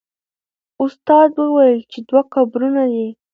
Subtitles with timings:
[0.83, 3.07] استاد وویل چې دوه قبرونه دي.